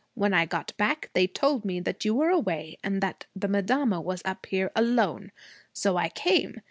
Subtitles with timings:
[0.15, 4.01] When I got back they told me that you were away and that the madama
[4.01, 5.31] was up here, alone.
[5.73, 6.59] So I came.